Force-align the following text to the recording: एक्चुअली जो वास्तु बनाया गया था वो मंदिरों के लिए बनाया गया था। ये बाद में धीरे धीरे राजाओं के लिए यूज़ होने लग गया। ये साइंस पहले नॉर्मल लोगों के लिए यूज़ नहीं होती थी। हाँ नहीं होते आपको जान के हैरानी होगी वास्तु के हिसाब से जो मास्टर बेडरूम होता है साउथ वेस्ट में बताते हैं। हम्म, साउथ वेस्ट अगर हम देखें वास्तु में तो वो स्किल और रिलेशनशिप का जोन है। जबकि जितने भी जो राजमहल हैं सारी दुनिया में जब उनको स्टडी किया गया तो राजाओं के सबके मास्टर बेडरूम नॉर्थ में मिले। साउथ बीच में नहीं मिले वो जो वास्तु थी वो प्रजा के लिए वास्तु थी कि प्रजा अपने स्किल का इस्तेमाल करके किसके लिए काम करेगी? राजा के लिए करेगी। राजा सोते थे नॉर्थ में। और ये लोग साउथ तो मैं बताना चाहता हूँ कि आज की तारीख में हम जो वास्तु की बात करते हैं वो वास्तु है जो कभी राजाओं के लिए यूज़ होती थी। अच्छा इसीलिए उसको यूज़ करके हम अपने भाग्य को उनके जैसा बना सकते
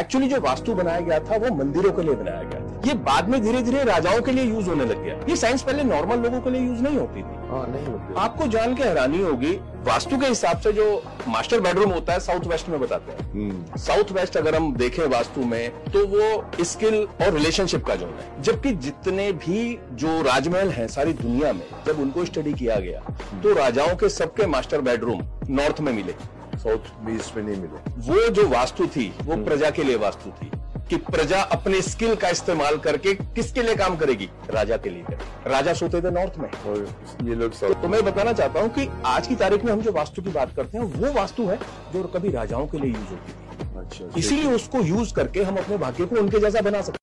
एक्चुअली 0.00 0.26
जो 0.28 0.38
वास्तु 0.40 0.72
बनाया 0.74 1.00
गया 1.00 1.18
था 1.20 1.36
वो 1.36 1.54
मंदिरों 1.56 1.90
के 1.92 2.02
लिए 2.02 2.14
बनाया 2.14 2.42
गया 2.42 2.60
था। 2.60 2.80
ये 2.86 2.94
बाद 3.04 3.28
में 3.28 3.40
धीरे 3.42 3.62
धीरे 3.62 3.84
राजाओं 3.84 4.20
के 4.22 4.32
लिए 4.32 4.44
यूज़ 4.44 4.68
होने 4.68 4.84
लग 4.84 5.02
गया। 5.04 5.14
ये 5.28 5.36
साइंस 5.36 5.62
पहले 5.62 5.84
नॉर्मल 5.84 6.18
लोगों 6.18 6.40
के 6.40 6.50
लिए 6.50 6.60
यूज़ 6.60 6.82
नहीं 6.82 6.98
होती 6.98 7.20
थी। 7.20 7.48
हाँ 7.50 7.64
नहीं 7.68 7.86
होते 7.86 8.14
आपको 8.20 8.46
जान 8.46 8.74
के 8.74 8.82
हैरानी 8.82 9.22
होगी 9.22 9.52
वास्तु 9.86 10.18
के 10.18 10.26
हिसाब 10.26 10.60
से 10.60 10.72
जो 10.72 11.02
मास्टर 11.28 11.60
बेडरूम 11.60 11.90
होता 11.90 12.12
है 12.12 12.20
साउथ 12.20 12.46
वेस्ट 12.46 12.68
में 12.68 12.78
बताते 12.80 13.12
हैं। 13.12 13.30
हम्म, 13.32 13.76
साउथ 13.76 14.12
वेस्ट 14.12 14.36
अगर 14.36 14.56
हम 14.56 14.72
देखें 14.76 15.04
वास्तु 15.06 15.44
में 15.46 15.70
तो 15.84 16.06
वो 16.08 16.64
स्किल 16.64 16.94
और 16.96 17.32
रिलेशनशिप 17.32 17.84
का 17.86 17.96
जोन 17.96 18.14
है। 18.20 18.42
जबकि 18.42 18.72
जितने 18.84 19.32
भी 19.34 19.78
जो 19.94 20.20
राजमहल 20.22 20.70
हैं 20.70 20.88
सारी 20.90 21.12
दुनिया 21.14 21.52
में 21.52 21.66
जब 21.86 22.00
उनको 22.00 22.24
स्टडी 22.24 22.52
किया 22.54 22.76
गया 22.80 23.00
तो 23.42 23.54
राजाओं 23.54 23.96
के 23.96 24.08
सबके 24.12 24.46
मास्टर 24.46 24.80
बेडरूम 24.82 25.28
नॉर्थ 25.50 25.80
में 25.80 25.92
मिले। 25.92 26.14
साउथ 26.66 26.92
बीच 27.06 27.32
में 27.36 27.42
नहीं 27.42 27.56
मिले 27.56 28.00
वो 28.08 28.28
जो 28.30 28.48
वास्तु 28.48 28.86
थी 28.86 29.12
वो 29.22 29.36
प्रजा 29.44 29.70
के 29.70 29.84
लिए 29.84 29.96
वास्तु 29.96 30.30
थी 30.30 30.50
कि 30.90 30.96
प्रजा 30.96 31.40
अपने 31.52 31.80
स्किल 31.82 32.14
का 32.14 32.28
इस्तेमाल 32.28 32.76
करके 32.78 33.14
किसके 33.14 33.62
लिए 33.62 33.74
काम 33.76 33.96
करेगी? 33.96 34.28
राजा 34.50 34.76
के 34.76 34.90
लिए 34.90 35.02
करेगी। 35.02 35.50
राजा 35.50 35.72
सोते 35.72 36.00
थे 36.02 36.10
नॉर्थ 36.10 36.38
में। 36.38 36.48
और 36.48 36.86
ये 37.22 37.34
लोग 37.34 37.52
साउथ 37.52 37.82
तो 37.82 37.88
मैं 37.88 38.04
बताना 38.04 38.32
चाहता 38.32 38.60
हूँ 38.60 38.68
कि 38.68 38.88
आज 39.06 39.26
की 39.26 39.36
तारीख 39.36 39.64
में 39.64 39.72
हम 39.72 39.80
जो 39.80 39.92
वास्तु 39.92 40.22
की 40.22 40.30
बात 40.30 40.54
करते 40.56 40.78
हैं 40.78 40.84
वो 40.84 41.12
वास्तु 41.12 41.46
है 41.46 41.56
जो 41.92 42.02
कभी 42.14 42.30
राजाओं 42.30 42.66
के 42.66 42.78
लिए 42.78 42.90
यूज़ 42.90 43.10
होती 43.10 43.32
थी। 43.32 43.78
अच्छा 43.78 44.04
इसीलिए 44.18 44.52
उसको 44.52 44.80
यूज़ 44.80 45.14
करके 45.14 45.42
हम 45.42 45.56
अपने 45.56 45.76
भाग्य 45.78 46.04
को 46.04 46.16
उनके 46.16 46.38
जैसा 46.38 46.60
बना 46.60 46.80
सकते 46.80 46.94